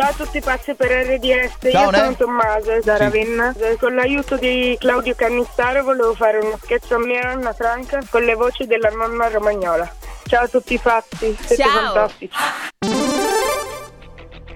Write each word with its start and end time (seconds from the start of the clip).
Ciao 0.00 0.08
a 0.08 0.14
tutti 0.14 0.40
pazzi 0.40 0.72
per 0.72 0.88
RDS, 0.90 1.70
Ciao, 1.70 1.84
io 1.84 1.90
Ne. 1.90 1.98
sono 1.98 2.14
Tommaso 2.16 2.78
da 2.82 2.96
Ravenna. 2.96 3.52
Eh, 3.58 3.76
Con 3.78 3.94
l'aiuto 3.94 4.36
di 4.38 4.74
Claudio 4.80 5.14
Cannistaro 5.14 5.82
volevo 5.82 6.14
fare 6.14 6.38
uno 6.38 6.58
scherzo 6.62 6.94
a 6.94 6.98
mia 7.00 7.20
nonna 7.34 7.52
Franca 7.52 7.98
con 8.08 8.22
le 8.24 8.32
voci 8.34 8.66
della 8.66 8.88
nonna 8.88 9.28
romagnola. 9.28 9.94
Ciao 10.24 10.44
a 10.44 10.48
tutti 10.48 10.78
pazzi, 10.78 11.36
siete 11.44 11.62
Ciao. 11.62 11.68
fantastici. 11.92 12.34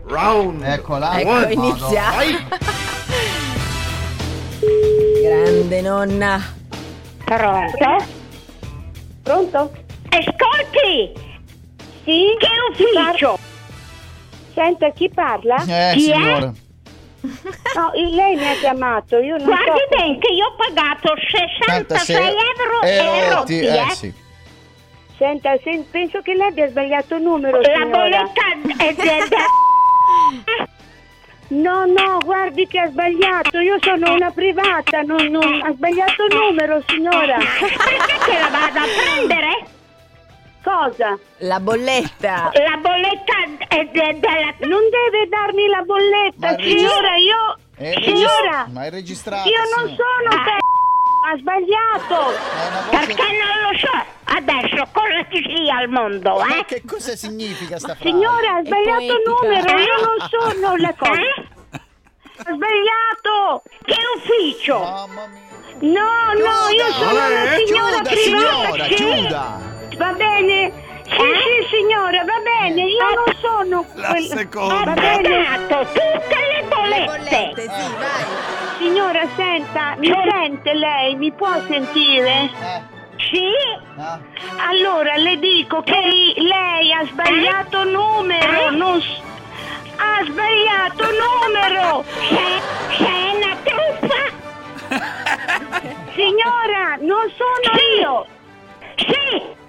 Round. 0.07 0.63
Eccola. 0.63 1.21
Ecco, 1.21 1.29
One. 1.29 1.53
inizia. 1.53 2.05
Grande 5.23 5.81
nonna. 5.83 6.41
Pronto? 7.23 8.05
Pronto? 9.23 9.73
Ascolti! 10.09 11.13
Sì? 12.03 12.35
Che 12.39 12.49
ufficio? 12.71 13.39
Senta, 14.55 14.91
chi 14.91 15.09
parla? 15.11 15.57
Eh, 15.57 15.93
Chi 15.97 16.11
è? 16.11 16.15
signora. 16.15 16.53
No, 17.75 17.91
lei 17.95 18.37
mi 18.37 18.47
ha 18.49 18.55
chiamato, 18.61 19.17
io 19.19 19.37
non 19.39 19.47
Guardi 19.47 19.65
so... 19.65 19.97
bene 19.97 20.19
che 20.19 20.31
io 20.33 20.45
ho 20.47 20.55
pagato 20.57 21.15
66 21.17 22.17
euro 22.27 22.83
e 22.83 23.29
rotti, 23.31 23.59
eh 23.61 23.77
eh. 23.79 23.91
sì. 23.91 24.13
Senta, 25.17 25.57
se- 25.63 25.87
penso 25.91 26.21
che 26.21 26.35
lei 26.35 26.49
abbia 26.49 26.69
sbagliato 26.69 27.15
il 27.15 27.23
numero, 27.23 27.61
La 27.61 27.65
signora. 27.73 27.89
bolletta 27.89 28.85
è 28.85 28.95
del... 28.95 29.29
No, 31.47 31.85
no, 31.87 32.19
guardi 32.25 32.67
che 32.67 32.79
ha 32.81 32.89
sbagliato, 32.89 33.59
io 33.61 33.77
sono 33.81 34.15
una 34.15 34.31
privata, 34.31 35.03
non, 35.03 35.25
non- 35.27 35.61
ha 35.63 35.73
sbagliato 35.73 36.25
il 36.25 36.35
numero, 36.37 36.83
signora. 36.87 37.37
Perché 37.39 38.19
che 38.25 38.39
la 38.39 38.49
vado 38.49 38.79
a 38.79 38.85
prendere? 39.03 39.67
Cosa? 40.63 41.19
La 41.39 41.61
bolletta. 41.61 42.51
La 42.55 42.77
bolletta 42.81 43.35
de- 43.93 44.19
della... 44.21 44.53
Non 44.71 44.83
deve 44.91 45.29
darmi 45.29 45.67
la 45.69 45.83
bolletta, 45.83 46.57
signora, 46.63 47.17
io... 47.17 47.59
È 47.77 47.93
Signora, 48.05 48.67
ma 48.71 48.85
è 48.85 48.91
registrato. 48.91 49.49
io 49.49 49.59
non 49.77 49.89
sono 49.97 50.43
te... 50.45 50.59
Ha 51.27 51.37
sbagliato! 51.39 52.33
Voce- 52.91 53.07
Perché 53.07 53.23
non 53.23 53.71
lo 53.71 53.79
so 53.79 54.13
adesso 54.37 54.89
cosa 54.93 55.27
ci 55.31 55.43
sia 55.57 55.77
al 55.79 55.89
mondo, 55.89 56.37
Ma 56.37 56.59
eh? 56.59 56.65
che 56.67 56.83
cosa 56.87 57.17
significa 57.17 57.79
sta 57.79 57.95
frase? 57.95 58.05
Signora, 58.11 58.57
ha 58.57 58.63
sbagliato 58.65 59.03
il 59.03 59.23
numero, 59.27 59.79
io 59.79 59.97
non 60.05 60.29
sono 60.29 60.77
la 60.77 60.95
cosa. 60.97 61.21
Eh? 61.21 61.49
Ha 62.37 62.53
sbagliato! 62.53 63.63
Che 63.85 63.97
ufficio? 64.17 64.79
Mamma 64.79 65.27
mia. 65.29 65.43
No, 65.81 66.33
no, 66.35 66.69
io 66.71 66.85
Chiuda! 66.85 67.09
sono 67.09 67.27
una 67.27 67.55
Eh, 67.55 67.67
signora 67.67 68.01
Chiuda, 68.01 68.11
privata. 68.11 68.17
signora, 68.21 68.85
sì. 68.85 68.95
chiuda. 68.95 69.43
Va 69.97 70.13
bene? 70.13 70.54
Eh? 71.95 71.97
signora, 71.97 72.25
va 72.25 72.41
bene, 72.43 72.83
io 72.83 73.15
non 73.15 73.35
sono 73.41 73.85
La 73.95 74.15
seconda. 74.21 74.85
Va 74.85 74.93
bene. 74.95 75.45
pagato 75.69 75.87
tutte 75.93 76.37
le 76.37 76.63
Le 76.63 76.65
bollette. 76.69 77.05
bollette, 77.07 77.63
sì, 77.63 77.93
vai. 77.99 78.25
Signora, 78.79 79.23
senta, 79.37 79.95
mi 79.99 80.13
sente 80.31 80.73
lei? 80.75 81.15
Mi 81.17 81.33
può 81.33 81.53
sentire? 81.69 82.51
Eh, 82.61 82.83
Sì? 83.17 83.47
no. 83.95 84.21
Allora, 84.69 85.17
le 85.17 85.39
dico 85.39 85.83
che 85.83 86.01
lei 86.37 86.93
ha 86.93 87.05
sbagliato 87.07 87.85
numero, 87.85 88.67
Eh? 88.67 88.71
non... 88.71 89.01
s- 89.01 89.23
Ha 89.97 90.25
sbagliato 90.25 91.05
numero! 91.05 92.05
Sei, 92.29 92.61
sei 92.99 93.37
una 93.37 93.57
truffa? 93.63 94.23
Signora, 96.15 96.97
non 97.01 97.31
sono 97.37 97.79
io! 98.01 98.27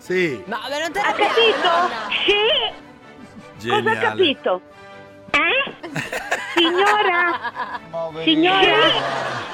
Sì. 0.05 0.39
No, 0.45 0.59
ma 0.69 0.77
non 0.77 0.91
te 0.91 0.99
Ha 0.99 1.11
capito? 1.13 1.69
sì, 3.57 3.69
Cosa 3.69 3.89
ha 3.91 3.95
capito? 3.97 4.61
eh? 5.31 5.73
Signora, 6.53 7.79
signora, 8.23 8.77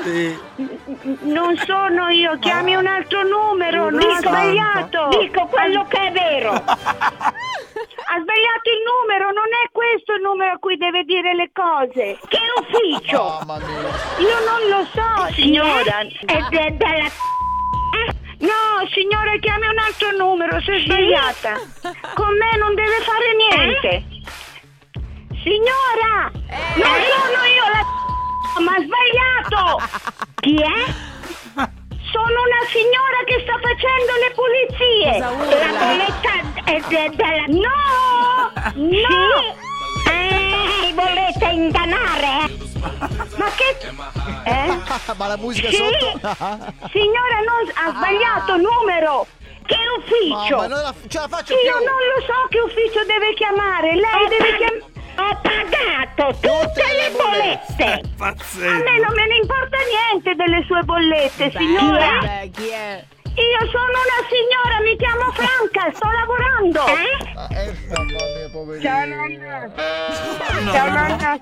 Sì. 0.03 0.37
non 1.21 1.55
sono 1.65 2.09
io, 2.09 2.37
chiami 2.39 2.75
un 2.75 2.85
altro 2.85 3.23
numero, 3.23 3.89
non 3.89 4.01
ha 4.01 4.05
Dico- 4.17 4.29
sbagliato! 4.29 5.07
Dico 5.19 5.45
quello 5.47 5.85
che 5.87 5.97
è 6.07 6.11
vero. 6.11 6.51
Ha 6.51 6.59
sbagliato 8.19 8.69
il 8.69 8.81
numero, 8.85 9.31
non 9.31 9.47
è 9.63 9.69
questo 9.71 10.13
il 10.13 10.21
numero 10.21 10.51
a 10.53 10.57
cui 10.59 10.75
deve 10.77 11.03
dire 11.05 11.33
le 11.33 11.49
cose! 11.53 12.19
Che 12.27 12.39
ufficio? 12.59 13.39
Mamma 13.45 13.57
mia. 13.65 13.89
Io 14.19 14.39
non 14.45 14.69
lo 14.69 14.85
so, 14.93 15.31
signora! 15.33 15.99
È 16.01 16.39
de- 16.49 16.75
della... 16.77 17.09
Eh? 18.81 18.83
No, 18.83 18.87
signora, 18.89 19.37
chiami 19.39 19.67
un 19.67 19.77
altro 19.77 20.11
numero, 20.17 20.59
si 20.61 20.71
è 20.71 20.79
sbagliata. 20.79 21.53
Con 22.15 22.35
me 22.37 22.57
non 22.57 22.73
deve 22.75 22.99
fare 23.01 23.35
niente. 23.35 24.03
Signora, 25.43 26.31
non 26.75 26.97
sono 27.09 27.43
io 27.45 27.65
la 27.71 27.85
ma 28.61 28.73
ha 28.73 28.81
sbagliato. 28.81 29.81
Chi 30.41 30.55
è? 30.55 31.09
Sono 32.11 32.41
una 32.43 32.63
signora 32.67 33.23
che 33.25 33.39
sta 33.41 33.57
facendo 33.61 34.11
le 34.19 34.31
pulizie. 34.35 35.11
Cosa? 35.21 35.57
La 35.57 35.71
bolletta 35.79 36.33
è 36.65 36.81
de- 36.89 37.15
della... 37.15 37.45
No! 37.47 38.51
No! 38.75 38.99
Sì? 39.07 39.60
Eh, 41.31 41.39
volete 41.39 41.53
ingannare? 41.53 42.45
eh? 42.45 42.57
Ma 43.37 43.49
che 43.55 43.77
Eh? 44.43 45.13
Ma 45.15 45.27
la 45.27 45.37
musica 45.37 45.69
Sì. 45.69 45.75
sotto? 45.75 46.19
Signora, 46.91 47.37
non 47.45 47.69
ha 47.73 47.89
sbagliato 47.95 48.57
numero. 48.57 49.27
Che 49.65 49.77
ufficio? 49.99 50.55
Mamma, 50.57 50.67
non 50.67 50.81
la, 50.81 50.93
ce 51.07 51.19
la 51.19 51.27
faccio 51.27 51.53
Io 51.53 51.59
più. 51.77 51.85
non 51.85 51.99
lo 52.15 52.21
so 52.25 52.47
che 52.49 52.59
ufficio 52.59 53.05
deve 53.05 53.33
chiamare. 53.35 53.93
Lei 53.95 54.23
Ho 54.25 54.27
deve 54.27 54.49
pag- 54.49 54.57
chiamare 54.57 54.89
Ho 55.15 55.39
pagato 55.41 56.37
tutte 56.41 56.83
le 56.97 57.11
bollette. 57.15 58.01
A 58.19 58.33
me 58.79 58.99
non 58.99 59.13
me 59.15 59.27
ne 59.27 59.35
importa 59.41 59.77
niente 59.87 60.35
delle 60.35 60.63
sue 60.65 60.81
bollette, 60.83 61.49
Beh, 61.49 61.57
signora. 61.57 62.17
beh, 62.19 62.49
chi 62.53 62.67
è? 62.69 63.03
Io 63.33 63.65
sono 63.69 63.85
una 63.85 64.21
signora, 64.29 64.81
mi 64.83 64.95
chiamo 64.97 65.31
Franca, 65.31 65.91
sto 65.93 66.09
lavorando. 66.11 66.85
Eh? 66.87 67.17
Ah, 67.35 67.47
eh. 67.51 68.79
Ciao 68.81 69.05
nonna. 69.05 69.71
Ciao 70.71 70.89
nonna. 70.89 71.33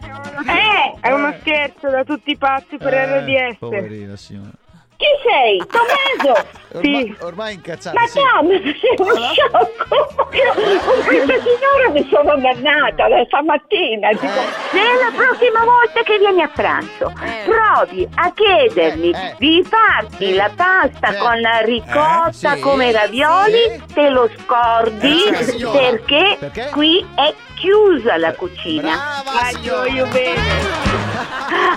Eh, 0.48 1.00
è 1.02 1.12
uno 1.12 1.36
scherzo 1.40 1.90
da 1.90 2.04
tutti 2.04 2.32
i 2.32 2.38
pazzi 2.38 2.78
per 2.78 2.94
Eh, 2.94 3.20
RDS. 3.50 3.58
Poverina 3.60 4.16
signora. 4.16 4.52
Chi 5.00 5.06
sei? 5.24 5.64
Tommaso? 5.72 6.46
Ormai, 6.74 7.16
Sì. 7.18 7.24
ormai 7.24 7.54
incazzata, 7.54 7.98
Ma 8.00 8.06
sì. 8.06 8.20
no, 8.20 8.44
ma 8.44 8.50
sei 8.60 8.96
uno 8.98 9.16
sciocco! 9.32 10.30
Io 10.36 10.80
con 10.84 11.04
questa 11.06 11.34
signora 11.40 11.90
mi 11.94 12.08
sono 12.12 12.36
dannata 12.38 13.08
da 13.08 13.24
stamattina. 13.26 14.10
Dico, 14.10 14.28
se 14.72 14.78
la 14.78 15.12
prossima 15.16 15.64
volta 15.64 16.02
che 16.04 16.18
vieni 16.20 16.42
a 16.42 16.50
pranzo 16.54 17.14
Eh. 17.24 17.46
provi 17.50 18.08
a 18.14 18.32
chiedermi 18.34 19.12
Eh, 19.12 19.18
eh. 19.28 19.36
di 19.40 19.64
farti 19.68 20.26
Sì. 20.26 20.36
la 20.36 20.52
pasta 20.54 21.12
Sì. 21.14 21.18
con 21.18 21.40
la 21.40 21.60
ricotta 21.60 22.52
Eh, 22.52 22.56
sì, 22.58 22.60
come 22.60 22.92
ravioli, 22.92 23.58
sì. 23.88 23.94
te 23.94 24.10
lo 24.10 24.30
scordi 24.38 25.24
Eh, 25.30 25.44
signora. 25.46 25.80
perché, 25.80 26.36
Perché? 26.40 26.70
qui 26.74 27.08
è 27.16 27.34
chiusa 27.56 28.18
la 28.18 28.34
cucina. 28.34 29.22
Brava, 29.24 29.46
signora. 29.48 29.88
io 29.88 30.06
bene. 30.08 30.88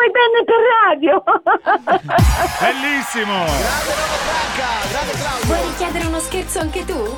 Vuoi 0.00 0.12
bene 0.12 0.44
per 0.46 0.56
radio? 0.86 1.22
Bellissimo. 2.58 3.44
Grande 3.44 3.92
Roma 3.92 4.16
Franca, 4.16 4.88
grande 4.88 5.12
Claudio. 5.12 5.46
Vuoi 5.46 5.60
richiedere 5.68 6.06
uno 6.06 6.20
scherzo 6.20 6.58
anche 6.58 6.84
tu? 6.86 7.16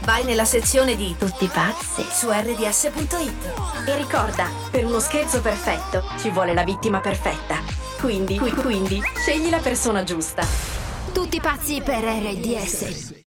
Vai 0.00 0.24
nella 0.24 0.44
sezione 0.44 0.96
di 0.96 1.14
Tutti 1.16 1.46
pazzi 1.46 2.02
su 2.02 2.28
rds.it 2.28 3.52
e 3.86 3.96
ricorda, 3.96 4.48
per 4.72 4.84
uno 4.84 4.98
scherzo 4.98 5.40
perfetto 5.40 6.02
ci 6.18 6.30
vuole 6.30 6.52
la 6.52 6.64
vittima 6.64 6.98
perfetta. 6.98 7.58
Quindi, 8.00 8.38
qui- 8.38 8.50
quindi, 8.50 9.00
scegli 9.14 9.48
la 9.48 9.60
persona 9.60 10.02
giusta. 10.02 10.44
Tutti 11.12 11.40
pazzi 11.40 11.80
per 11.80 12.02
RDS. 12.02 13.22